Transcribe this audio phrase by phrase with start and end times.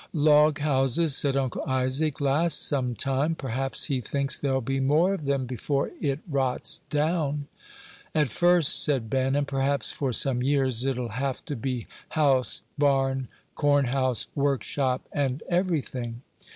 [0.13, 5.25] "Log houses," said Uncle Isaac, "last some time; perhaps he thinks there'll be more of
[5.25, 7.45] them before it rots down."
[8.15, 13.27] "At first," said Ben, "and perhaps for some years, it'll have to be house, barn,
[13.53, 16.23] corn house, workshop, and everything."